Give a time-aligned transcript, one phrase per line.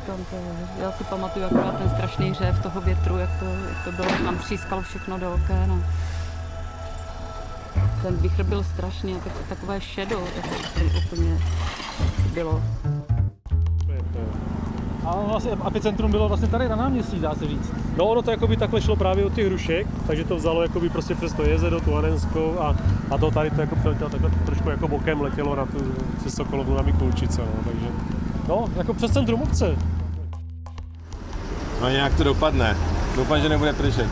[0.00, 0.36] říkám, to,
[0.82, 4.38] já si pamatuju akorát ten strašný řev toho větru, jak to, jak to bylo, tam
[4.38, 5.84] třískalo všechno do okén.
[8.02, 11.38] Ten vichr byl strašný, tak, takové šedo, tak to úplně
[12.34, 12.62] bylo.
[15.04, 17.72] A vlastně epicentrum bylo vlastně tady na náměstí, dá se říct.
[17.96, 21.14] No ono to jakoby takhle šlo právě od těch hrušek, takže to vzalo jakoby prostě
[21.14, 22.76] přes to jezero, tu Hanenskou a,
[23.10, 26.76] a to tady to jako přeletělo takhle trošku jako bokem letělo na tu přes Sokolovnu
[26.76, 27.86] na Mikulčice, no, takže
[28.50, 29.76] no, jako přes centrum obce.
[31.80, 32.76] No nějak to dopadne.
[33.16, 34.06] Doufám, že nebude pršet.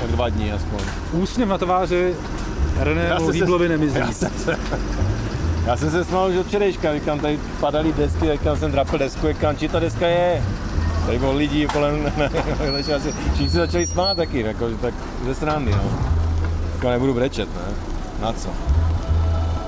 [0.00, 0.78] Tak dva dní aspoň.
[1.12, 2.14] Úsměv na tváři
[2.78, 3.98] René Hýblovi nemizí.
[3.98, 4.56] Já jsem se,
[5.66, 9.28] já jsem se smál už od včerejška, říkám, tady padaly desky, říkám, jsem drapil desku,
[9.28, 10.42] říkám, či ta deska je.
[11.06, 12.12] Tady bylo lidí kolem,
[12.96, 14.94] asi, všichni se začali smát taky, jako, tak
[15.24, 15.90] ze strany, no.
[16.74, 17.74] Říkám, nebudu brečet, ne?
[18.20, 18.48] Na co?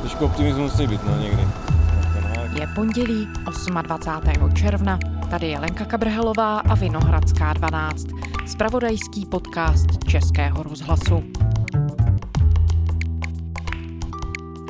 [0.00, 1.65] Trošku optimismus musí být, no, někdy.
[2.60, 3.28] Je pondělí
[3.82, 4.52] 28.
[4.54, 4.98] června.
[5.30, 8.06] Tady je Lenka Kabrhelová a Vinohradská 12.
[8.46, 11.24] Spravodajský podcast Českého rozhlasu.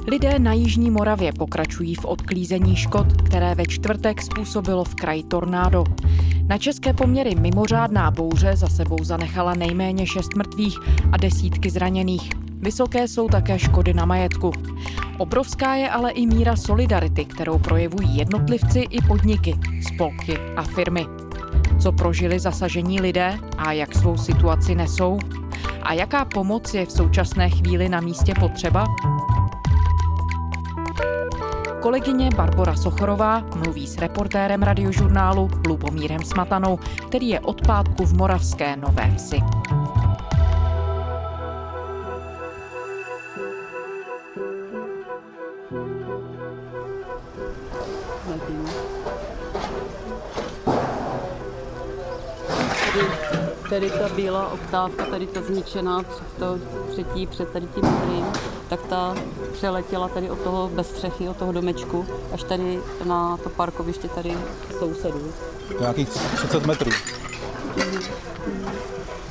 [0.07, 5.85] Lidé na Jižní Moravě pokračují v odklízení škod, které ve čtvrtek způsobilo v kraji tornádo.
[6.47, 10.79] Na české poměry mimořádná bouře za sebou zanechala nejméně šest mrtvých
[11.13, 12.46] a desítky zraněných.
[12.57, 14.53] Vysoké jsou také škody na majetku.
[15.19, 19.59] Obrovská je ale i míra solidarity, kterou projevují jednotlivci i podniky,
[19.95, 21.07] spolky a firmy.
[21.79, 25.19] Co prožili zasažení lidé a jak svou situaci nesou?
[25.83, 28.85] A jaká pomoc je v současné chvíli na místě potřeba?
[31.83, 38.77] Kolegyně Barbara Sochorová mluví s reportérem radiožurnálu Lubomírem Smatanou, který je od pátku v Moravské
[38.77, 39.41] Nové Vsi.
[53.81, 56.03] Tady ta bílá oktávka, tady ta zničená,
[56.39, 56.59] to
[56.93, 58.25] třetí před tady tím modrým,
[58.69, 59.15] tak ta
[59.53, 64.33] přeletěla tady od toho bez střechy, od toho domečku, až tady na to parkoviště tady
[64.79, 65.33] sousedů.
[65.81, 66.91] Nějakých 30 metrů.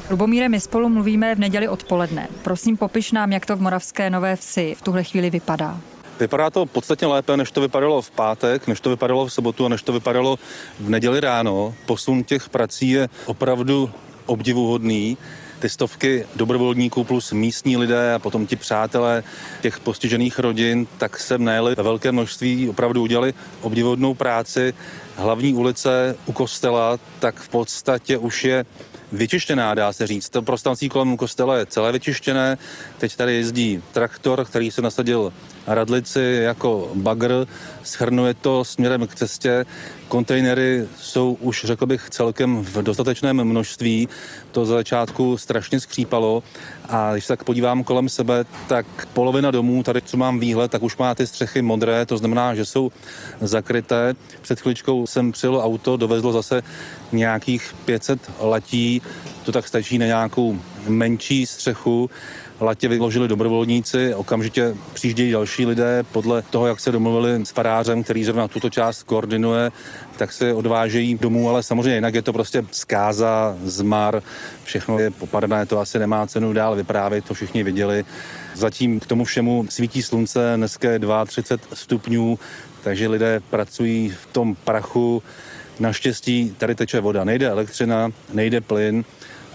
[0.09, 2.27] Lubomíre, my spolu mluvíme v neděli odpoledne.
[2.43, 5.79] Prosím, popiš nám, jak to v Moravské Nové Vsi v tuhle chvíli vypadá.
[6.19, 9.69] Vypadá to podstatně lépe, než to vypadalo v pátek, než to vypadalo v sobotu a
[9.69, 10.39] než to vypadalo
[10.79, 11.73] v neděli ráno.
[11.85, 13.89] Posun těch prací je opravdu
[14.25, 15.17] obdivuhodný
[15.59, 19.23] ty stovky dobrovolníků plus místní lidé a potom ti přátelé
[19.61, 24.73] těch postižených rodin, tak se najeli ve velké množství, opravdu udělali obdivodnou práci.
[25.15, 28.65] Hlavní ulice u kostela, tak v podstatě už je
[29.11, 30.29] vyčištěná, dá se říct.
[30.29, 32.57] To prostranství kolem kostela je celé vyčištěné.
[32.97, 35.33] Teď tady jezdí traktor, který se nasadil
[35.67, 37.47] radlici jako bagr,
[37.83, 39.65] schrnuje to směrem k cestě.
[40.07, 44.09] Kontejnery jsou už, řekl bych, celkem v dostatečném množství.
[44.51, 46.43] To za začátku strašně skřípalo
[46.89, 50.83] a když se tak podívám kolem sebe, tak polovina domů, tady co mám výhled, tak
[50.83, 52.91] už má ty střechy modré, to znamená, že jsou
[53.41, 54.13] zakryté.
[54.41, 56.63] Před chvíličkou jsem přijel auto, dovezlo zase
[57.11, 59.01] nějakých 500 latí,
[59.45, 62.09] to tak stačí na nějakou menší střechu
[62.59, 68.23] latě vyložili dobrovolníci, okamžitě přijíždějí další lidé podle toho, jak se domluvili s farářem, který
[68.23, 69.71] zrovna tuto část koordinuje,
[70.17, 74.23] tak se odvážejí domů, ale samozřejmě jinak je to prostě zkáza, zmar,
[74.63, 78.05] všechno je popadané, to asi nemá cenu dál vyprávět, to všichni viděli.
[78.53, 82.39] Zatím k tomu všemu svítí slunce, dneska je 32 stupňů,
[82.83, 85.23] takže lidé pracují v tom prachu.
[85.79, 89.05] Naštěstí tady teče voda, nejde elektřina, nejde plyn,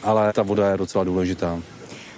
[0.03, 1.59] ale ta voda je docela důležitá.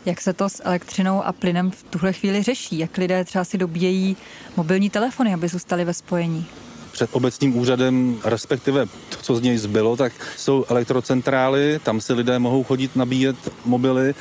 [0.06, 2.78] Jak se to s elektřinou a plynem v tuhle chvíli řeší?
[2.78, 4.16] Jak lidé třeba si dobíjejí
[4.56, 6.46] mobilní telefony, aby zůstali ve spojení?
[6.92, 12.38] před obecním úřadem, respektive to, co z něj zbylo, tak jsou elektrocentrály, tam si lidé
[12.38, 14.14] mohou chodit nabíjet mobily,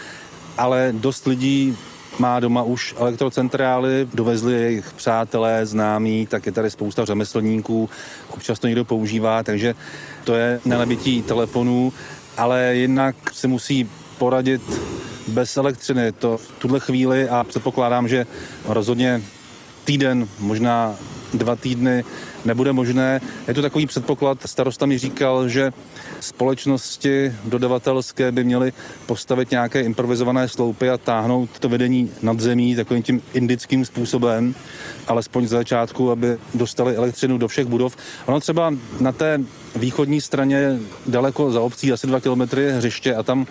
[0.57, 1.77] ale dost lidí
[2.19, 7.89] má doma už elektrocentrály, dovezli jejich přátelé, známí, tak je tady spousta řemeslníků,
[8.29, 9.75] občas to někdo používá, takže
[10.23, 11.93] to je na nabití telefonů,
[12.37, 14.61] ale jinak se musí poradit
[15.27, 16.11] bez elektřiny.
[16.11, 18.25] To v tuhle chvíli a předpokládám, že
[18.65, 19.21] rozhodně
[19.83, 20.95] týden, možná
[21.33, 22.03] dva týdny
[22.45, 23.21] nebude možné.
[23.47, 25.73] Je to takový předpoklad, starosta mi říkal, že
[26.19, 28.73] společnosti dodavatelské by měly
[29.05, 34.55] postavit nějaké improvizované sloupy a táhnout to vedení nad zemí takovým tím indickým způsobem,
[35.07, 37.97] alespoň z začátku, aby dostali elektřinu do všech budov.
[38.25, 39.39] Ono třeba na té
[39.75, 43.47] východní straně daleko za obcí, asi dva kilometry hřiště a tam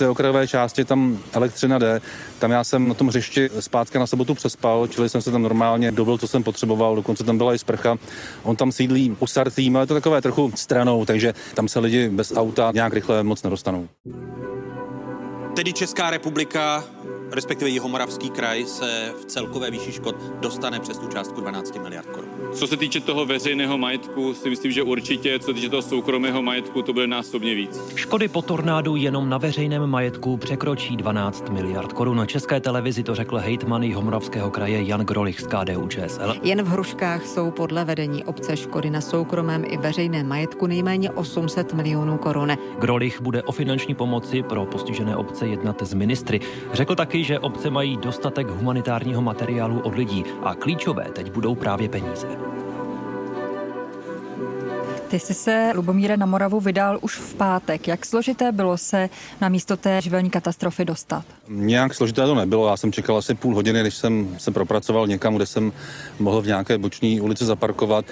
[0.00, 2.00] té okrajové části tam elektřina jde.
[2.38, 5.92] Tam já jsem na tom hřišti zpátky na sobotu přespal, čili jsem se tam normálně
[5.92, 7.96] dobil, co jsem potřeboval, dokonce tam byla i sprcha.
[8.42, 12.32] On tam sídlí u Sartým, ale to takové trochu stranou, takže tam se lidi bez
[12.36, 13.88] auta nějak rychle moc nedostanou.
[15.56, 16.84] Tedy Česká republika
[17.32, 22.30] respektive Jihomoravský kraj se v celkové výši škod dostane přes tu částku 12 miliard korun.
[22.54, 26.42] Co se týče toho veřejného majetku, si myslím, že určitě, co se týče toho soukromého
[26.42, 27.80] majetku, to bude násobně víc.
[27.94, 32.16] Škody po tornádu jenom na veřejném majetku překročí 12 miliard korun.
[32.16, 36.34] Na České televizi to řekl hejtman Jihomoravského kraje Jan Grolich z KDU ČSL.
[36.42, 41.72] Jen v Hruškách jsou podle vedení obce škody na soukromém i veřejném majetku nejméně 800
[41.74, 42.52] milionů korun.
[42.78, 46.40] Grolich bude o finanční pomoci pro postižené obce jednat s ministry.
[46.72, 51.88] Řekl taky, že obce mají dostatek humanitárního materiálu od lidí a klíčové teď budou právě
[51.88, 52.26] peníze.
[55.10, 57.88] Ty jsi se, Lubomíre, na Moravu vydal už v pátek.
[57.88, 59.08] Jak složité bylo se
[59.40, 61.24] na místo té živelní katastrofy dostat?
[61.48, 62.68] Nějak složité to nebylo.
[62.68, 65.72] Já jsem čekal asi půl hodiny, než jsem se propracoval někam, kde jsem
[66.18, 68.04] mohl v nějaké boční ulici zaparkovat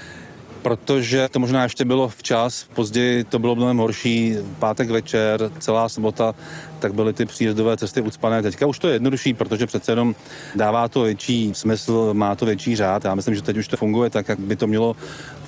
[0.62, 6.34] protože to možná ještě bylo včas, později to bylo mnohem horší, pátek večer, celá sobota,
[6.78, 8.43] tak byly ty příjezdové cesty ucpané.
[8.43, 10.14] Teďka už to je jednodušší, protože přece jenom
[10.55, 13.05] dává to větší smysl, má to větší řád.
[13.05, 14.96] Já myslím, že teď už to funguje tak, jak by to mělo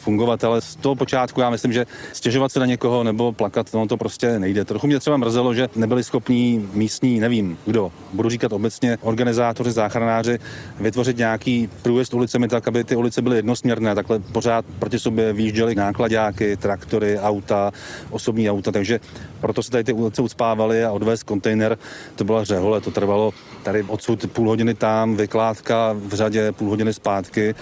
[0.00, 3.87] fungovat, ale z toho počátku já myslím, že stěžovat se na někoho nebo plakat, no
[3.87, 4.64] to prostě nejde.
[4.64, 10.38] Trochu mě třeba mrzelo, že nebyli schopní místní, nevím kdo, budu říkat obecně, organizátoři, záchranáři,
[10.81, 15.75] vytvořit nějaký průjezd ulicemi tak, aby ty ulice byly jednosměrné, takhle pořád proti sobě výjížděly
[15.75, 17.73] nákladáky, traktory, auta,
[18.11, 19.00] osobní auta, takže
[19.41, 21.79] proto se tady ty ulice ucpávaly a odvést kontejner,
[22.17, 23.32] to byla řehole, to trvalo
[23.62, 27.55] tady odsud půl hodiny tam, vykládka v řadě, půl hodiny zpátky,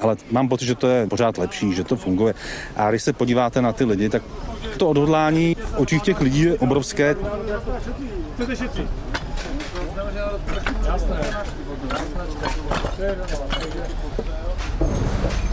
[0.00, 2.34] ale mám pocit, že to je pořád lepší, že to funguje.
[2.76, 4.22] A když se podíváte na ty lidi, tak
[4.76, 7.16] to odhodlání v očích těch lidí je obrovské.
[8.34, 8.90] Chcete šetřit?
[10.86, 11.20] Jasné.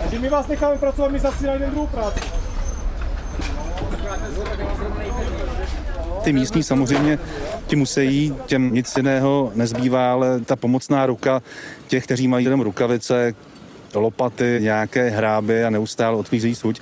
[0.01, 2.19] Takže my vás necháme pracovat, my zase najdeme druhou práci.
[6.24, 7.19] Ty místní samozřejmě
[7.68, 11.41] ti musí, těm nic jiného nezbývá, ale ta pomocná ruka
[11.88, 13.33] těch, kteří mají jenom rukavice,
[14.00, 16.80] lopaty, nějaké hráby a neustále odklízejí suť,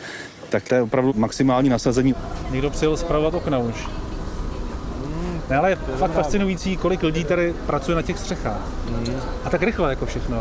[0.49, 2.15] tak to je opravdu maximální nasazení.
[2.51, 3.87] Někdo přijel zpravovat okna už.
[5.49, 8.67] Ne, ale je fakt fascinující, kolik lidí tady pracuje na těch střechách.
[9.45, 10.37] A tak rychle jako všechno.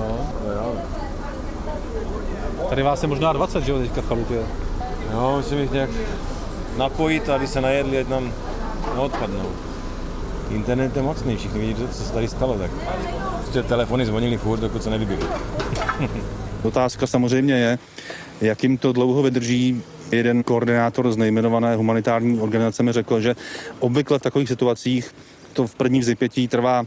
[0.55, 0.73] Jo.
[2.69, 4.39] Tady vás je možná 20, že jo, teďka v chalupě.
[5.13, 5.91] Jo, musím jich nějak
[6.77, 8.33] napojit, aby se najedli, ať nám
[8.95, 9.51] neodpadnou.
[10.51, 12.71] Internet je mocný, všichni vidí, co se tady stalo, tak
[13.43, 15.23] prostě telefony zvonili furt, dokud se nevybili.
[16.63, 17.79] Otázka samozřejmě je,
[18.41, 19.83] jak jim to dlouho vydrží.
[20.13, 23.37] Jeden koordinátor z nejmenované humanitární organizace mi řekl, že
[23.79, 25.15] obvykle v takových situacích
[25.53, 26.85] to v první vzipětí trvá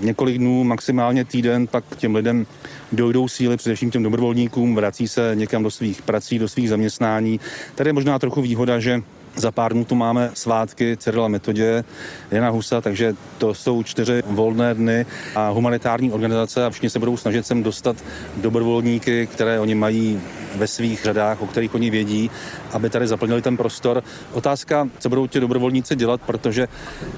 [0.00, 2.46] několik dnů, maximálně týden, pak těm lidem
[2.92, 7.40] dojdou síly, především těm dobrovolníkům, vrací se někam do svých prací, do svých zaměstnání.
[7.74, 9.02] Tady je možná trochu výhoda, že
[9.38, 11.84] za pár dnů tu máme svátky Cyrila Metodě,
[12.30, 17.16] Jana Husa, takže to jsou čtyři volné dny a humanitární organizace a všichni se budou
[17.16, 17.96] snažit sem dostat
[18.36, 20.20] dobrovolníky, které oni mají
[20.56, 22.30] ve svých řadách, o kterých oni vědí,
[22.72, 24.02] aby tady zaplnili ten prostor.
[24.32, 26.68] Otázka, co budou ti dobrovolníci dělat, protože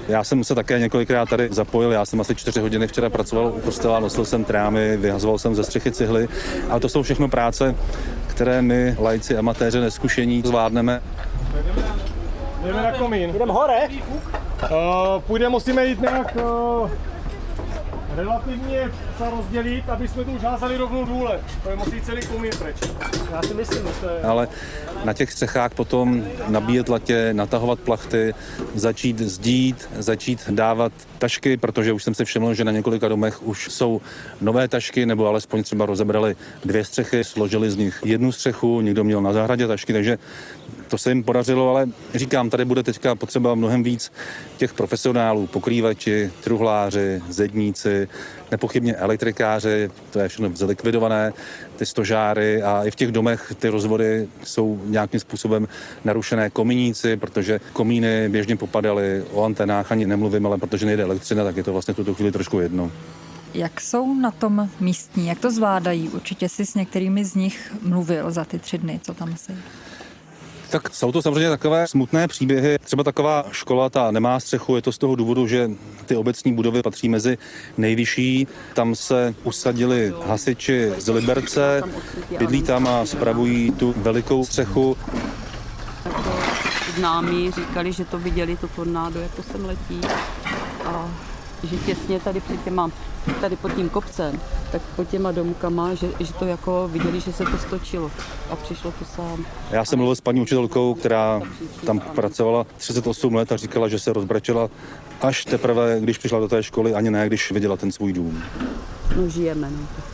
[0.07, 3.59] já jsem se také několikrát tady zapojil, já jsem asi čtyři hodiny včera pracoval u
[3.59, 6.27] kostela, nosil jsem trámy, vyhazoval jsem ze střechy cihly,
[6.69, 7.75] ale to jsou všechno práce,
[8.27, 11.01] které my, lajci, amatéři, neskušení, zvládneme.
[12.63, 13.33] Jdeme na komín.
[13.33, 13.87] Jdeme hore?
[13.87, 16.89] Uh, půjde, musíme jít nějak uh,
[18.15, 21.39] relativně se rozdělit, aby jsme tu už házali rovnou důle.
[21.63, 22.75] To je musí celý komín preč.
[23.31, 24.21] Já si myslím, že to je...
[24.21, 24.47] Ale
[25.03, 28.33] na těch střechách potom nabíjet latě, natahovat plachty,
[28.75, 33.67] začít zdít, začít dávat tašky, protože už jsem si všiml, že na několika domech už
[33.71, 34.01] jsou
[34.41, 39.21] nové tašky, nebo alespoň třeba rozebrali dvě střechy, složili z nich jednu střechu, někdo měl
[39.21, 40.17] na zahradě tašky, takže
[40.91, 44.11] to se jim podařilo, ale říkám, tady bude teďka potřeba mnohem víc
[44.57, 48.07] těch profesionálů, pokrývači, truhláři, zedníci,
[48.51, 51.33] nepochybně elektrikáři, to je všechno zlikvidované,
[51.75, 55.67] ty stožáry a i v těch domech ty rozvody jsou nějakým způsobem
[56.03, 61.57] narušené komíníci, protože komíny běžně popadaly, o antenách ani nemluvím, ale protože nejde elektřina, tak
[61.57, 62.91] je to vlastně tuto chvíli trošku jedno.
[63.53, 65.27] Jak jsou na tom místní?
[65.27, 66.09] Jak to zvládají?
[66.09, 69.55] Určitě si s některými z nich mluvil za ty tři dny, co tam se.
[70.71, 72.77] Tak jsou to samozřejmě takové smutné příběhy.
[72.83, 75.71] Třeba taková škola, ta nemá střechu, je to z toho důvodu, že
[76.05, 77.37] ty obecní budovy patří mezi
[77.77, 78.47] nejvyšší.
[78.73, 81.83] Tam se usadili hasiči z Liberce,
[82.39, 84.97] bydlí tam a spravují tu velikou střechu.
[86.95, 90.01] Známí říkali, že to viděli, to tornádo, jak to sem letí.
[90.85, 91.30] a
[91.63, 92.91] že těsně tady před těma,
[93.41, 94.39] tady pod tím kopcem,
[94.71, 98.11] tak pod těma domkama, že, že to jako viděli, že se to stočilo
[98.49, 99.45] a přišlo to sám.
[99.71, 101.41] Já jsem mluvil s paní učitelkou, která
[101.85, 104.69] tam pracovala 38 let a říkala, že se rozbračila
[105.21, 108.43] až teprve, když přišla do té školy, ani ne, když viděla ten svůj dům.
[109.15, 110.10] No žijeme, no.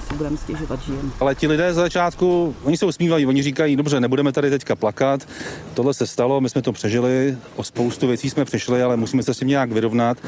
[0.00, 1.10] Co si budeme stěžovat, žijeme.
[1.20, 5.28] Ale ti lidé za začátku, oni se usmívají, oni říkají, dobře, nebudeme tady teďka plakat,
[5.74, 9.34] tohle se stalo, my jsme to přežili, o spoustu věcí jsme přišli, ale musíme se
[9.34, 10.18] s tím nějak vyrovnat.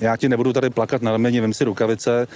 [0.00, 2.26] Já ti nebudu tady plakat na rameni, vem si rukavice,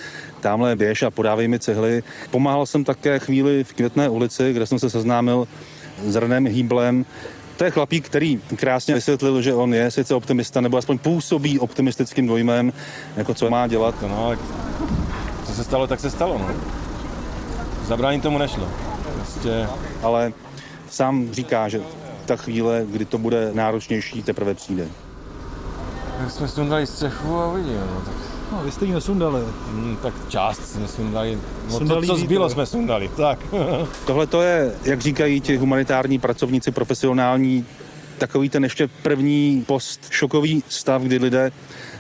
[0.41, 2.03] tamhle běž a podávej mi cihly.
[2.31, 5.49] Pomáhal jsem také chvíli v Květné ulici, kde jsem se seznámil
[6.07, 7.05] s Renem Hýblem,
[7.57, 12.27] to je chlapík, který krásně vysvětlil, že on je sice optimista, nebo aspoň působí optimistickým
[12.27, 12.73] dojmem,
[13.17, 13.95] jako co má dělat.
[14.03, 14.37] No,
[15.59, 16.39] se stalo, tak se stalo.
[16.39, 16.49] No.
[17.87, 18.69] Zabránit tomu nešlo.
[19.15, 19.67] Prostě...
[20.03, 20.33] Ale
[20.91, 21.81] sám říká, že
[22.27, 24.89] ta chvíle, kdy to bude náročnější, teprve přijde.
[26.19, 27.81] Tak jsme sundali střechu a uvidíme.
[27.95, 28.15] No, tak...
[28.53, 29.43] No, vy jste ji nesundali.
[29.71, 31.39] Hmm, tak část jsme sundali.
[31.67, 33.11] No Sundali to, co zbylo, jsme sundali.
[33.17, 33.39] Tak.
[34.07, 37.67] Tohle to je, jak říkají ti humanitární pracovníci profesionální,
[38.19, 41.53] takový ten ještě první post-šokový stav, kdy lidé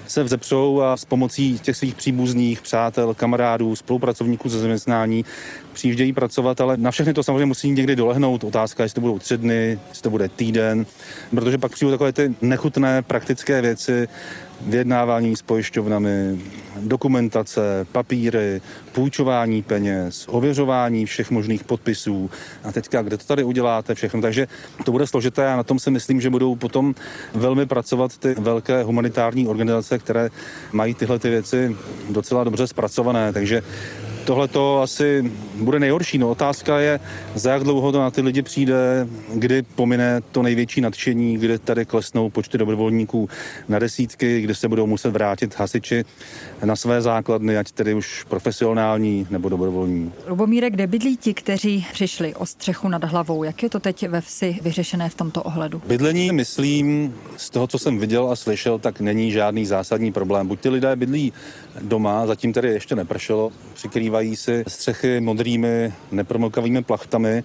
[0.08, 5.24] se vzepřou a s pomocí těch svých příbuzných, přátel, kamarádů, spolupracovníků ze zaměstnání
[5.72, 8.44] přijíždějí pracovat, ale na všechny to samozřejmě musí někdy dolehnout.
[8.44, 10.86] Otázka, jestli to budou tři dny, jestli to bude týden,
[11.30, 14.08] protože pak přijdou takové ty nechutné praktické věci,
[14.60, 16.40] vyjednávání s pojišťovnami,
[16.80, 18.60] dokumentace, papíry,
[18.92, 22.30] půjčování peněz, ověřování všech možných podpisů
[22.64, 24.22] a teďka, kde to tady uděláte, všechno.
[24.22, 24.46] Takže
[24.84, 26.94] to bude složité a na tom si myslím, že budou potom
[27.34, 30.30] velmi pracovat ty velké humanitární organizace, které
[30.72, 31.76] mají tyhle ty věci
[32.10, 33.32] docela dobře zpracované.
[33.32, 33.62] Takže
[34.28, 36.18] Tohle to asi bude nejhorší.
[36.18, 37.00] No, otázka je,
[37.34, 41.84] za jak dlouho to na ty lidi přijde, kdy pomine to největší nadšení, kdy tady
[41.84, 43.28] klesnou počty dobrovolníků
[43.68, 46.04] na desítky, kdy se budou muset vrátit hasiči
[46.64, 50.12] na své základny, ať tedy už profesionální nebo dobrovolní.
[50.26, 53.44] Lubomíre, kde bydlí ti, kteří přišli o střechu nad hlavou?
[53.44, 55.82] Jak je to teď ve vsi vyřešené v tomto ohledu?
[55.86, 60.48] Bydlení, myslím, z toho, co jsem viděl a slyšel, tak není žádný zásadní problém.
[60.48, 61.32] Buď ty lidé bydlí
[61.82, 67.44] doma, zatím tedy ještě nepršelo, přikrývají si střechy modrými nepromokavými plachtami,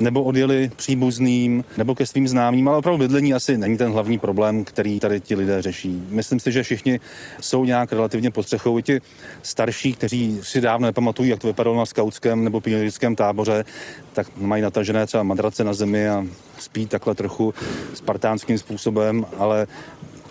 [0.00, 4.64] nebo odjeli příbuzným, nebo ke svým známým, ale opravdu bydlení asi není ten hlavní problém,
[4.64, 6.02] který tady ti lidé řeší.
[6.08, 7.00] Myslím si, že všichni
[7.40, 8.78] jsou nějak relativně pod střechou.
[8.78, 9.00] I ti
[9.42, 13.64] starší, kteří si dávno nepamatují, jak to vypadalo na skautském nebo pionýrském táboře,
[14.12, 16.26] tak mají natažené třeba madrace na zemi a
[16.58, 17.54] spí takhle trochu
[17.94, 19.66] spartánským způsobem, ale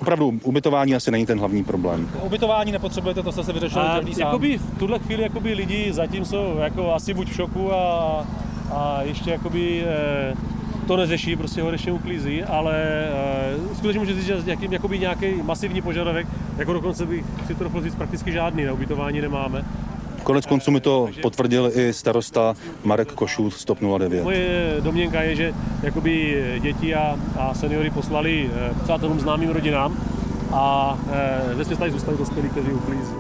[0.01, 2.09] Opravdu, ubytování asi není ten hlavní problém.
[2.21, 4.21] Ubytování nepotřebujete, to jste se vyřešili A každý sám.
[4.21, 8.25] jakoby v tuhle chvíli jakoby lidi zatím jsou jako asi buď v šoku a,
[8.71, 10.33] a ještě jakoby eh,
[10.87, 15.41] to neřeší, prostě ho ještě uklízí, ale eh, skutečně můžu říct, že jaký, jakoby nějaký
[15.43, 16.27] masivní požadavek,
[16.57, 19.65] jako dokonce bych si to říct prakticky žádný, na ubytování nemáme.
[20.27, 22.53] Konec konců mi to potvrdil i starosta
[22.84, 24.24] Marek Košův z TOP 09.
[24.24, 25.53] Moje domněnka je, že
[25.84, 29.98] jakoby děti a, a seniory poslali eh, přátelům známým rodinám
[30.51, 33.15] a eh, ve tady zůstali dospělí, kteří uklízí.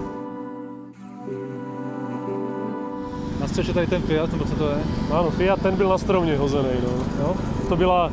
[3.39, 4.77] Na střeše tady ten Fiat, nebo co to je?
[5.11, 6.69] Ano, Fiat ten byl na stromě hozený.
[6.83, 6.89] No.
[7.19, 7.35] Jo?
[7.69, 8.11] To byla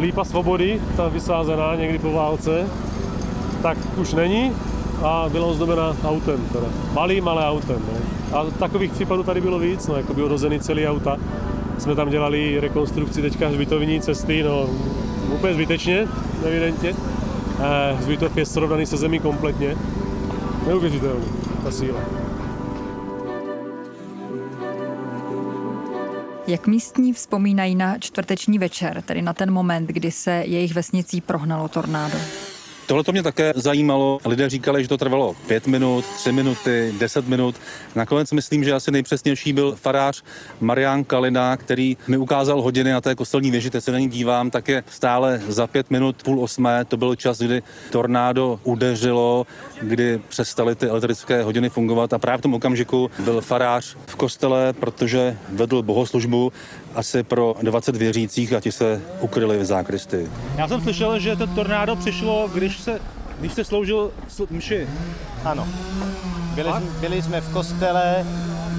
[0.00, 2.66] lípa svobody, ta vysázená někdy po válce.
[3.62, 4.52] Tak už není
[5.02, 6.66] a byla ozdobena autem, teda.
[6.92, 7.82] malým, ale autem.
[7.92, 8.38] No.
[8.38, 11.16] A takových případů tady bylo víc, no, jako by odhozený celý auta.
[11.78, 14.68] Jsme tam dělali rekonstrukci teďka hřbitovní cesty, no
[15.34, 16.08] úplně zbytečně,
[16.44, 16.94] evidentně.
[17.60, 19.76] Eh, hřbitov je srovnaný se zemí kompletně.
[20.66, 21.24] Neuvěřitelný,
[21.64, 22.00] ta síla.
[26.46, 31.68] Jak místní vzpomínají na čtvrteční večer, tedy na ten moment, kdy se jejich vesnicí prohnalo
[31.68, 32.18] tornádo?
[32.90, 34.18] Tohle to mě také zajímalo.
[34.24, 37.56] Lidé říkali, že to trvalo pět minut, tři minuty, deset minut.
[37.94, 40.22] Nakonec myslím, že asi nejpřesnější byl farář
[40.60, 44.50] Marián Kalina, který mi ukázal hodiny na té kostelní věži, teď se na ní dívám,
[44.50, 46.84] tak je stále za pět minut, půl osmé.
[46.84, 49.46] To byl čas, kdy tornádo udeřilo,
[49.82, 54.72] kdy přestaly ty elektrické hodiny fungovat a právě v tom okamžiku byl farář v kostele,
[54.72, 56.52] protože vedl bohoslužbu
[56.94, 60.30] asi pro 20 věřících a ti se ukryli v zákristy.
[60.56, 63.00] Já jsem slyšel, že to tornádo přišlo, když se,
[63.38, 64.88] když se sloužil sl- mši.
[65.44, 65.68] Ano.
[66.54, 66.70] Byli,
[67.00, 68.26] byli jsme v kostele,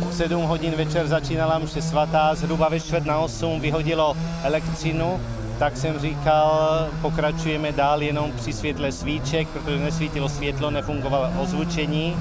[0.09, 5.19] v 7 hodin večer začínala mše svatá, zhruba ve čtvrt na 8 vyhodilo elektřinu,
[5.59, 12.15] tak jsem říkal, pokračujeme dál jenom při světle svíček, protože nesvítilo světlo, nefungovalo ozvučení.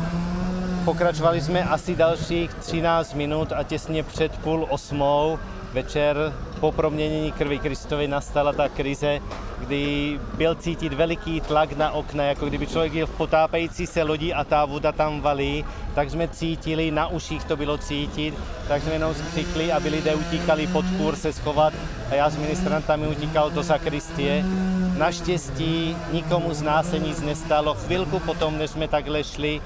[0.85, 5.39] Pokračovali jsme asi dalších 13 minut a těsně před půl osmou
[5.73, 9.21] večer po proměnění krvi Kristovy nastala ta krize,
[9.59, 14.33] kdy byl cítit veliký tlak na okna, jako kdyby člověk byl v potápající se lodi
[14.33, 18.35] a ta voda tam valí, tak jsme cítili, na uších to bylo cítit,
[18.69, 21.73] tak jsme jenom skřikli, aby lidé utíkali pod kůr se schovat
[22.11, 24.45] a já s ministrantami utíkal do sakristie.
[24.99, 27.75] Naštěstí nikomu z nás se nic nestalo.
[27.75, 29.61] Chvilku potom, než jsme takhle šli,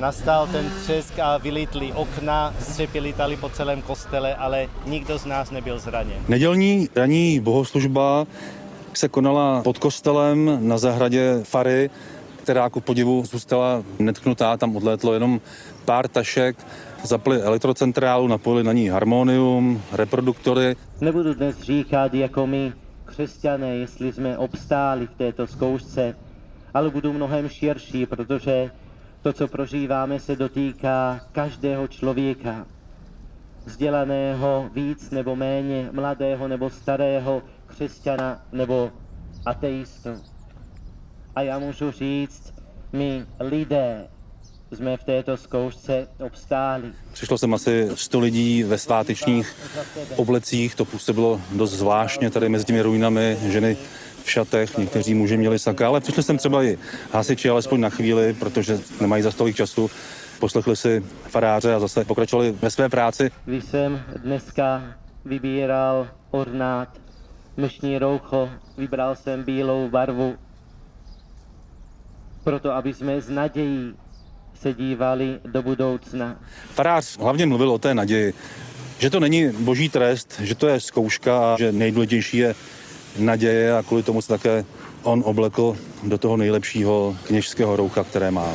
[0.00, 5.50] nastal ten třesk a vylítly okna, střepy lítali po celém kostele, ale nikdo z nás
[5.50, 6.16] nebyl zraněn.
[6.28, 8.26] Nedělní ranní bohoslužba
[8.94, 11.90] se konala pod kostelem na zahradě Fary,
[12.42, 15.40] která ku podivu zůstala netknutá, tam odlétlo jenom
[15.84, 16.56] pár tašek,
[17.02, 20.76] zapli elektrocentrálu, napojili na ní harmonium, reproduktory.
[21.00, 22.72] Nebudu dnes říkat jako my,
[23.04, 26.16] křesťané, jestli jsme obstáli v této zkoušce,
[26.74, 28.70] ale budu mnohem širší, protože
[29.22, 32.66] to, co prožíváme, se dotýká každého člověka.
[33.64, 38.90] Vzdělaného víc nebo méně, mladého nebo starého, křesťana nebo
[39.46, 40.10] ateistu.
[41.36, 42.54] A já můžu říct,
[42.92, 44.08] my lidé
[44.72, 46.92] jsme v této zkoušce obstáli.
[47.12, 49.56] Přišlo sem asi 100 lidí ve svátečních
[50.16, 53.76] oblecích, to působilo dost zvláštně tady mezi těmi ruinami, ženy
[54.24, 56.78] v šatech, někteří muži měli saka, ale přišli sem třeba i
[57.12, 59.90] hasiči, alespoň na chvíli, protože nemají za stolik času,
[60.38, 63.30] poslechli si faráře a zase pokračovali ve své práci.
[63.44, 64.82] Když jsem dneska
[65.24, 66.88] vybíral ornát,
[67.56, 70.34] myšní roucho, vybral jsem bílou barvu,
[72.44, 73.94] proto aby jsme s nadějí
[74.54, 76.36] se dívali do budoucna.
[76.74, 78.34] Farář hlavně mluvil o té naději,
[78.98, 82.54] že to není boží trest, že to je zkouška a že nejdůležitější je
[83.18, 84.64] naděje a kvůli tomu se také
[85.02, 88.54] on oblekl do toho nejlepšího kněžského roucha, které má.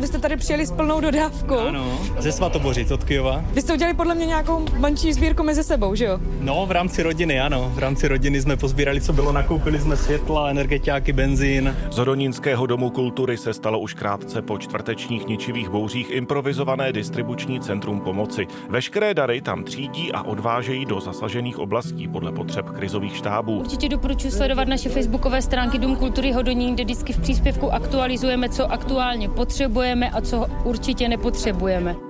[0.00, 1.58] Vy jste tady přijeli s plnou dodávkou.
[1.58, 3.44] Ano, ze Svatobořic od Kyjova.
[3.52, 6.18] Vy jste udělali podle mě nějakou manční sbírku mezi sebou, že jo?
[6.40, 7.72] No, v rámci rodiny, ano.
[7.74, 11.76] V rámci rodiny jsme pozbírali, co bylo, nakoupili jsme světla, energetiáky, benzín.
[11.90, 18.00] Z Hodonínského domu kultury se stalo už krátce po čtvrtečních ničivých bouřích improvizované distribuční centrum
[18.00, 18.46] pomoci.
[18.68, 23.58] Veškeré dary tam třídí a odvážejí do zasažených oblastí podle potřeb krizových štábů.
[23.58, 28.72] Určitě doporučuji sledovat naše facebookové stránky Dům kultury Hodonín, kde vždycky v příspěvku aktualizujeme, co
[28.72, 32.07] aktuálně potřebujeme a co určitě nepotřebujeme.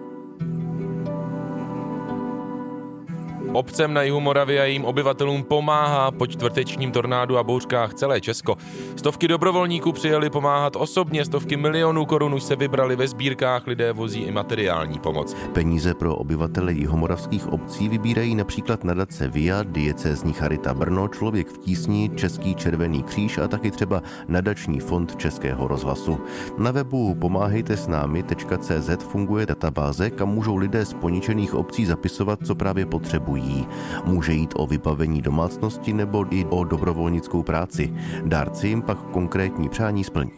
[3.59, 8.57] Obcem na jihu Moravy a jejím obyvatelům pomáhá po čtvrtečním tornádu a bouřkách celé Česko.
[8.97, 14.21] Stovky dobrovolníků přijeli pomáhat osobně, stovky milionů korun už se vybrali ve sbírkách, lidé vozí
[14.21, 15.37] i materiální pomoc.
[15.53, 22.11] Peníze pro obyvatele jihomoravských obcí vybírají například nadace VIA, diecézní Charita Brno, Člověk v tísni,
[22.17, 26.19] Český červený kříž a taky třeba nadační fond Českého rozhlasu.
[26.59, 32.55] Na webu pomáhejte s námi.cz funguje databáze, kam můžou lidé z poničených obcí zapisovat, co
[32.55, 33.67] právě potřebují potřebují.
[34.05, 37.93] Může jít o vybavení domácnosti nebo i o dobrovolnickou práci.
[38.25, 40.31] Dárci jim pak konkrétní přání splní.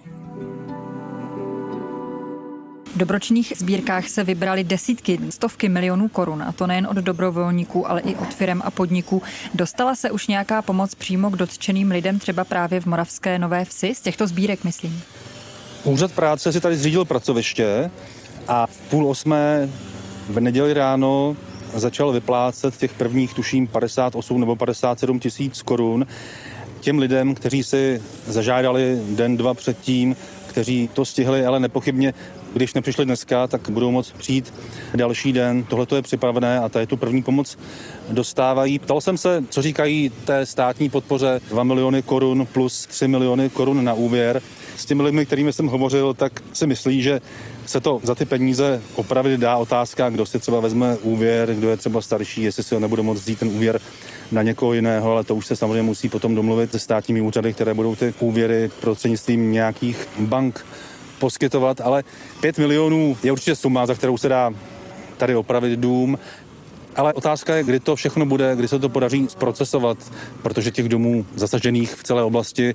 [2.95, 8.01] V dobročních sbírkách se vybrali desítky, stovky milionů korun, a to nejen od dobrovolníků, ale
[8.01, 9.23] i od firem a podniků.
[9.55, 13.95] Dostala se už nějaká pomoc přímo k dotčeným lidem, třeba právě v Moravské Nové Vsi,
[13.95, 15.03] z těchto sbírek, myslím?
[15.85, 17.91] Úřad práce si tady zřídil pracoviště
[18.49, 19.69] a v půl osmé
[20.29, 21.37] v neděli ráno
[21.75, 26.07] začal vyplácet těch prvních, tuším, 58 nebo 57 tisíc korun
[26.81, 32.15] těm lidem, kteří si zažádali den, dva předtím, kteří to stihli, ale nepochybně,
[32.53, 34.55] když nepřišli dneska, tak budou moct přijít
[34.95, 35.65] další den.
[35.65, 37.59] Tohle to je připravené a tady tu první pomoc
[38.09, 38.79] dostávají.
[38.79, 43.85] Ptal jsem se, co říkají té státní podpoře 2 miliony korun plus 3 miliony korun
[43.85, 44.43] na úvěr.
[44.81, 47.21] S těmi lidmi, kterými jsem hovořil, tak si myslí, že
[47.67, 51.77] se to za ty peníze opravit dá otázka, kdo si třeba vezme úvěr, kdo je
[51.77, 53.81] třeba starší, jestli si ho nebude moct vzít ten úvěr
[54.33, 57.75] na někoho jiného, ale to už se samozřejmě musí potom domluvit se státními úřady, které
[57.75, 60.67] budou ty úvěry prostřednictvím nějakých bank
[61.19, 62.05] poskytovat, ale
[62.41, 64.51] 5 milionů je určitě suma, za kterou se dá
[65.17, 66.19] tady opravit dům.
[66.97, 69.99] Ale otázka je, kdy to všechno bude, kdy se to podaří zprocesovat,
[70.43, 72.75] protože těch domů zasažených v celé oblasti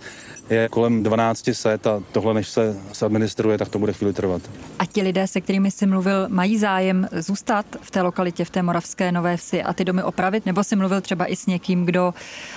[0.50, 4.42] je kolem 12 set a tohle, než se administruje, tak to bude chvíli trvat.
[4.80, 8.64] A ti lidé, se kterými jsi mluvil, mají zájem zůstat v té lokalitě, v té
[8.64, 10.46] moravské Nové Vsi a ty domy opravit?
[10.46, 12.14] Nebo jsi mluvil třeba i s někým, kdo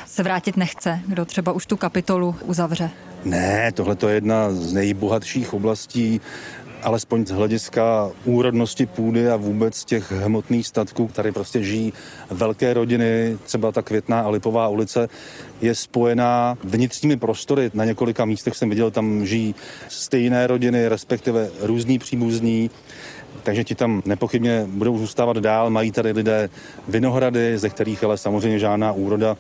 [0.07, 2.91] se vrátit nechce, kdo třeba už tu kapitolu uzavře?
[3.25, 6.21] Ne, tohle je jedna z nejbohatších oblastí
[6.83, 11.93] alespoň z hlediska úrodnosti půdy a vůbec těch hmotných statků, které prostě žijí
[12.31, 15.09] velké rodiny, třeba ta Květná a Lipová ulice,
[15.61, 17.71] je spojená vnitřními prostory.
[17.75, 19.55] Na několika místech jsem viděl, tam žijí
[19.89, 22.71] stejné rodiny, respektive různí příbuzní.
[23.43, 25.71] Takže ti tam nepochybně budou zůstávat dál.
[25.71, 26.51] Mají tady lidé
[26.89, 29.37] vinohrady, ze kterých ale samozřejmě žádná úroda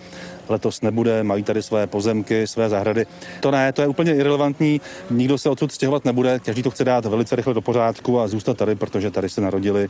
[0.48, 3.06] letos nebude, mají tady své pozemky, své zahrady.
[3.40, 7.04] To ne, to je úplně irrelevantní, nikdo se odsud stěhovat nebude, každý to chce dát
[7.04, 9.88] velice rychle do pořádku a zůstat tady, protože tady se narodili,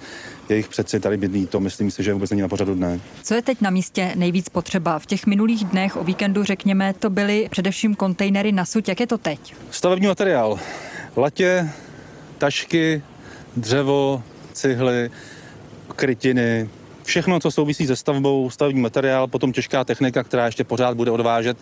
[0.48, 3.00] jejich předci tady bydlí, to myslím si, že vůbec není na pořadu dne.
[3.22, 4.98] Co je teď na místě nejvíc potřeba?
[4.98, 8.88] V těch minulých dnech o víkendu, řekněme, to byly především kontejnery na suť.
[8.88, 9.54] Jak je to teď?
[9.70, 10.58] Stavební materiál.
[11.16, 11.70] Latě,
[12.38, 13.02] tašky,
[13.60, 15.10] dřevo, cihly,
[15.96, 16.68] krytiny,
[17.02, 21.58] všechno, co souvisí se stavbou, stavební materiál, potom těžká technika, která ještě pořád bude odvážet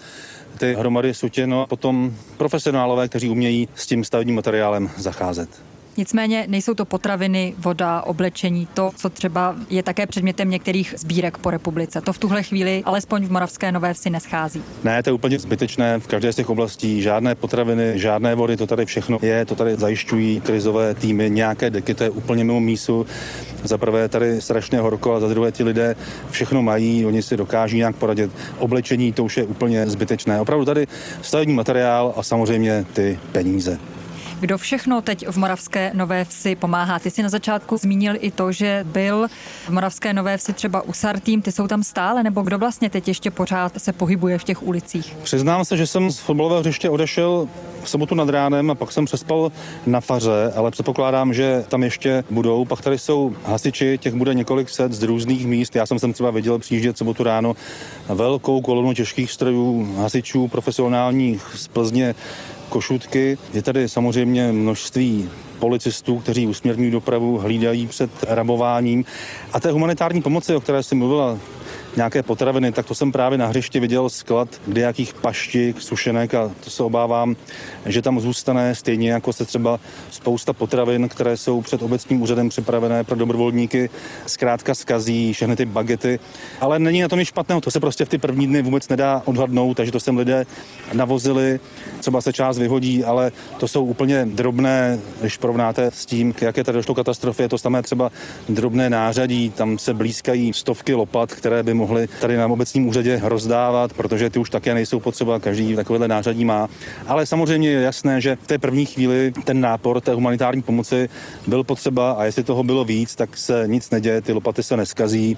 [0.58, 5.48] ty hromady sutě, no a potom profesionálové, kteří umějí s tím stavebním materiálem zacházet.
[5.96, 11.50] Nicméně nejsou to potraviny, voda, oblečení, to, co třeba je také předmětem některých sbírek po
[11.50, 12.00] republice.
[12.00, 14.62] To v tuhle chvíli alespoň v Moravské Nové Vsi neschází.
[14.84, 15.98] Ne, to je úplně zbytečné.
[15.98, 19.76] V každé z těch oblastí žádné potraviny, žádné vody, to tady všechno je, to tady
[19.76, 23.06] zajišťují krizové týmy, nějaké deky, to je úplně mimo mísu.
[23.64, 25.96] Za prvé tady strašně horko a za druhé ti lidé
[26.30, 28.30] všechno mají, oni si dokáží nějak poradit.
[28.58, 30.40] Oblečení to už je úplně zbytečné.
[30.40, 30.86] Opravdu tady
[31.22, 33.78] stavební materiál a samozřejmě ty peníze.
[34.40, 36.98] Kdo všechno teď v Moravské Nové Vsi pomáhá?
[36.98, 39.28] Ty si na začátku zmínil i to, že byl
[39.64, 43.08] v Moravské Nové Vsi třeba Usar tým, ty jsou tam stále, nebo kdo vlastně teď
[43.08, 45.16] ještě pořád se pohybuje v těch ulicích?
[45.22, 47.48] Přiznám se, že jsem z fotbalového hřiště odešel
[47.82, 49.52] v sobotu nad ránem a pak jsem přespal
[49.86, 52.64] na faře, ale předpokládám, že tam ještě budou.
[52.64, 55.76] Pak tady jsou hasiči, těch bude několik set z různých míst.
[55.76, 57.54] Já jsem sem třeba viděl přijíždět sobotu ráno
[58.08, 62.14] velkou kolonu těžkých strojů hasičů profesionálních z Plzně,
[62.68, 63.38] Košutky.
[63.54, 69.04] Je tady samozřejmě množství policistů, kteří usměrňují dopravu, hlídají před rabováním.
[69.52, 71.38] A té humanitární pomoci, o které jsi mluvila,
[71.96, 76.70] nějaké potraviny, tak to jsem právě na hřišti viděl sklad nějakých paštik, sušenek a to
[76.70, 77.36] se obávám,
[77.86, 79.80] že tam zůstane stejně jako se třeba
[80.10, 83.90] spousta potravin, které jsou před obecním úřadem připravené pro dobrovolníky,
[84.26, 86.18] zkrátka skazí všechny ty bagety.
[86.60, 89.22] Ale není na tom nic špatného, to se prostě v ty první dny vůbec nedá
[89.24, 90.46] odhadnout, takže to sem lidé
[90.92, 91.60] navozili,
[92.00, 96.78] třeba se část vyhodí, ale to jsou úplně drobné, když porovnáte s tím, jaké tady
[96.78, 98.10] došlo katastrofy, je to samé třeba
[98.48, 103.20] drobné nářadí, tam se blízkají stovky lopat, které by mohly mohli tady na obecním úřadě
[103.24, 106.68] rozdávat, protože ty už také nejsou potřeba, každý takovéhle nářadí má.
[107.06, 111.08] Ale samozřejmě je jasné, že v té první chvíli ten nápor té humanitární pomoci
[111.46, 115.36] byl potřeba a jestli toho bylo víc, tak se nic neděje, ty lopaty se neskazí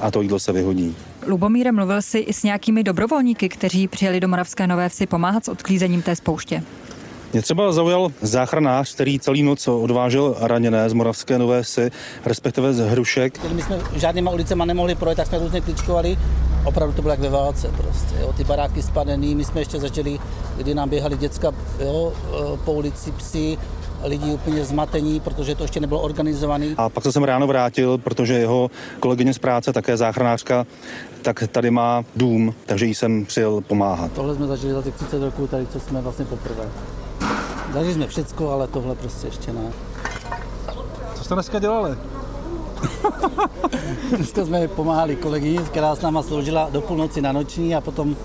[0.00, 0.96] a to jídlo se vyhodí.
[1.26, 5.48] Lubomíre, mluvil jsi i s nějakými dobrovolníky, kteří přijeli do Moravské Nové Vsi pomáhat s
[5.48, 6.62] odklízením té spouště?
[7.32, 11.90] Mě třeba zaujal záchranář, který celý noc odvážel raněné z Moravské Nové Vsi,
[12.24, 13.52] respektive z Hrušek.
[13.52, 16.18] My jsme žádnýma ulicema nemohli projet, tak jsme různě kličkovali.
[16.64, 18.14] Opravdu to bylo jak ve válce prostě.
[18.20, 18.32] Jo.
[18.36, 20.18] Ty baráky spadený, my jsme ještě začali,
[20.56, 22.12] kdy nám běhali děcka jo,
[22.64, 23.58] po ulici psi,
[24.04, 26.74] lidi úplně zmatení, protože to ještě nebylo organizovaný.
[26.76, 30.66] A pak se jsem ráno vrátil, protože jeho kolegyně z práce, také záchranářka,
[31.22, 34.12] tak tady má dům, takže jí jsem přijel pomáhat.
[34.12, 36.64] Tohle jsme zažili za těch 30 roků, tady co jsme vlastně poprvé.
[37.72, 39.72] Zažili jsme všecko, ale tohle prostě ještě ne.
[41.14, 41.96] Co jste dneska dělali?
[44.16, 48.16] dneska jsme pomáhali kolegyni, která s náma sloužila do půlnoci na noční a potom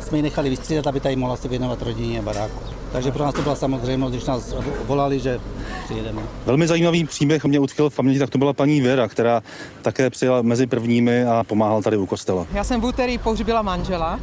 [0.00, 2.60] jsme ji nechali vystřídat, aby tady mohla se věnovat rodině a baráku.
[2.92, 4.54] Takže pro nás to byla samozřejmost, když nás
[4.86, 5.40] volali, že
[5.84, 6.22] přijedeme.
[6.46, 9.42] Velmi zajímavý příběh mě utkvěl v paměti, tak to byla paní Věra, která
[9.82, 12.46] také přijela mezi prvními a pomáhala tady u kostela.
[12.52, 14.20] Já jsem v úterý pohřbila manžela.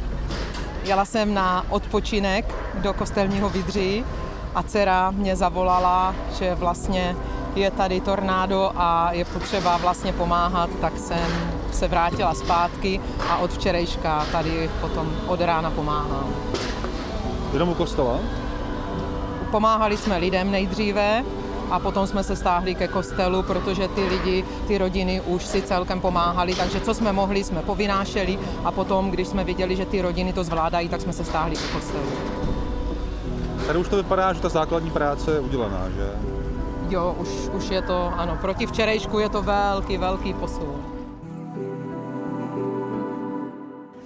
[0.84, 4.04] Jela jsem na odpočinek do kostelního Vidří
[4.54, 7.16] a dcera mě zavolala, že vlastně
[7.54, 11.26] je tady tornádo a je potřeba vlastně pomáhat, tak jsem
[11.72, 16.34] se vrátila zpátky a od včerejška tady potom od rána pomáhám.
[17.52, 18.18] Jenom u kostela?
[19.50, 21.24] Pomáhali jsme lidem nejdříve
[21.70, 26.00] a potom jsme se stáhli ke kostelu, protože ty lidi, ty rodiny už si celkem
[26.00, 30.32] pomáhali, takže co jsme mohli, jsme povynášeli a potom, když jsme viděli, že ty rodiny
[30.32, 32.06] to zvládají, tak jsme se stáhli ke kostelu.
[33.66, 36.10] Tady už to vypadá, že ta základní práce je udělaná, že?
[36.88, 40.92] Jo, už, už je to, ano, proti včerejšku je to velký, velký posun.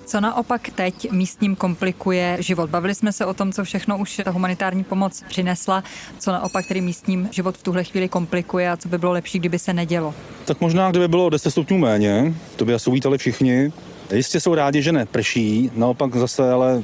[0.07, 2.71] Co naopak teď místním komplikuje život?
[2.71, 5.85] Bavili jsme se o tom, co všechno už ta humanitární pomoc přinesla,
[6.19, 9.59] co naopak tedy místním život v tuhle chvíli komplikuje a co by bylo lepší, kdyby
[9.59, 10.15] se nedělo.
[10.45, 13.73] Tak možná, kdyby bylo 10 stupňů méně, to by asi uvítali všichni.
[14.15, 16.83] Jistě jsou rádi, že neprší, naopak zase ale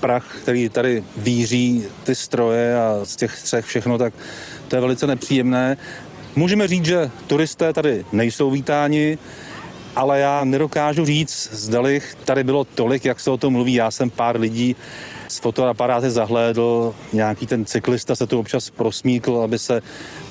[0.00, 4.14] prach, který tady víří ty stroje a z těch střech všechno, tak
[4.68, 5.76] to je velice nepříjemné.
[6.36, 9.18] Můžeme říct, že turisté tady nejsou vítáni,
[9.96, 13.74] ale já nedokážu říct, zdali tady bylo tolik, jak se o tom mluví.
[13.74, 14.76] Já jsem pár lidí
[15.28, 19.82] s fotoaparáty zahlédl, nějaký ten cyklista se tu občas prosmíkl, aby se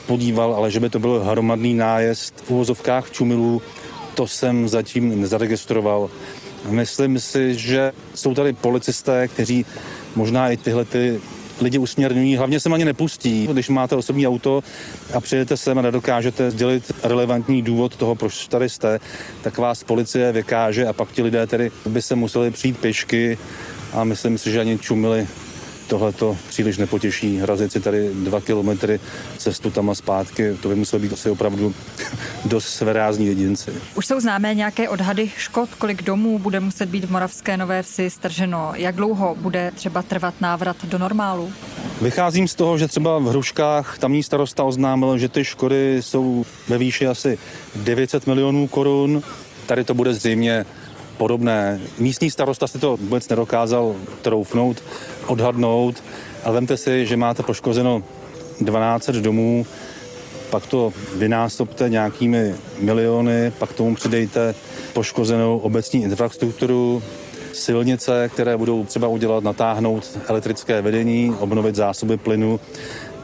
[0.08, 3.62] podíval, ale že by to byl hromadný nájezd v uvozovkách čumilů,
[4.13, 6.10] to jsem zatím nezaregistroval.
[6.65, 9.65] Myslím si, že jsou tady policisté, kteří
[10.15, 11.22] možná i tyhle ty
[11.62, 13.48] lidi usměrňují, hlavně se ani nepustí.
[13.48, 14.63] Když máte osobní auto
[15.13, 19.00] a přijedete sem a nedokážete sdělit relevantní důvod toho, proč tady jste,
[19.41, 23.38] tak vás policie vykáže a pak ti lidé tedy by se museli přijít pěšky
[23.93, 25.28] a myslím si, že ani čumili
[25.89, 27.38] tohle to příliš nepotěší.
[27.38, 28.99] Hrazit si tady dva kilometry
[29.38, 31.73] cestu tam a zpátky, to by muselo být asi opravdu
[32.45, 33.71] dost sverázní jedinci.
[33.95, 38.10] Už jsou známé nějaké odhady škod, kolik domů bude muset být v Moravské Nové Vsi
[38.10, 38.71] strženo?
[38.75, 41.52] Jak dlouho bude třeba trvat návrat do normálu?
[42.02, 46.78] Vycházím z toho, že třeba v Hruškách tamní starosta oznámil, že ty škody jsou ve
[46.78, 47.38] výši asi
[47.75, 49.23] 900 milionů korun.
[49.65, 50.65] Tady to bude zřejmě
[51.19, 51.79] podobné.
[51.97, 54.84] Místní starosta si to vůbec nedokázal troufnout,
[55.27, 56.03] odhadnout.
[56.43, 58.03] A vemte si, že máte poškozeno
[58.62, 59.65] 12 domů,
[60.49, 64.55] pak to vynásobte nějakými miliony, pak tomu přidejte
[64.93, 67.03] poškozenou obecní infrastrukturu,
[67.53, 72.60] silnice, které budou třeba udělat, natáhnout elektrické vedení, obnovit zásoby plynu.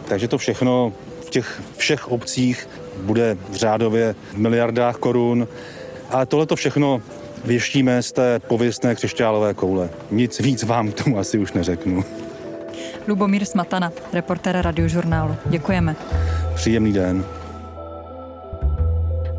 [0.07, 0.93] Takže to všechno
[1.25, 2.69] v těch všech obcích
[3.01, 5.47] bude v řádově v miliardách korun.
[6.09, 7.01] Ale tohle to všechno
[7.45, 9.89] věštíme z té pověstné křišťálové koule.
[10.11, 12.03] Nic víc vám k tomu asi už neřeknu.
[13.07, 15.35] Lubomír Smatana, reportér radiožurnálu.
[15.45, 15.95] Děkujeme.
[16.55, 17.25] Příjemný den.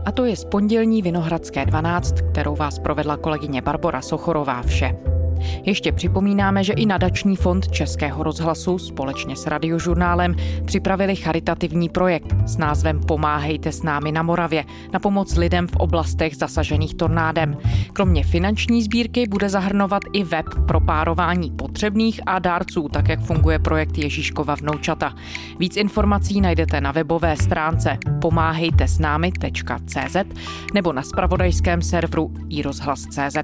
[0.05, 4.97] A to je z pondělní Vinohradské 12, kterou vás provedla kolegyně Barbora Sochorová vše.
[5.65, 12.57] Ještě připomínáme, že i nadační fond Českého rozhlasu společně s radiožurnálem připravili charitativní projekt s
[12.57, 17.57] názvem Pomáhejte s námi na Moravě na pomoc lidem v oblastech zasažených tornádem.
[17.93, 23.59] Kromě finanční sbírky bude zahrnovat i web pro párování potřebných a dárců, tak jak funguje
[23.59, 25.15] projekt Ježíškova vnoučata.
[25.59, 30.17] Víc informací najdete na webové stránce pomáhejte s námi.cz
[30.75, 33.37] nebo na spravodajském serveru iRozhlas.cz.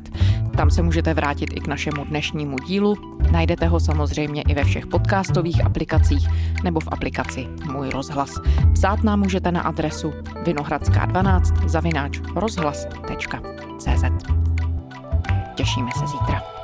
[0.57, 2.95] Tam se můžete vrátit i k našemu dnešnímu dílu.
[3.31, 6.29] Najdete ho samozřejmě i ve všech podcastových aplikacích
[6.65, 8.31] nebo v aplikaci Můj rozhlas.
[8.73, 10.13] Psát nám můžete na adresu
[10.45, 14.05] vinohradská12 zavináč rozhlas.cz.
[15.55, 16.62] Těšíme se zítra.